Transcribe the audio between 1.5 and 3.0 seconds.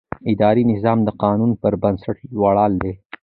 پر بنسټ ولاړ دی.